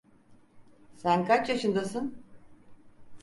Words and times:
Sen 0.95 1.25
kaç 1.25 1.49
yaşındasın? 1.49 2.23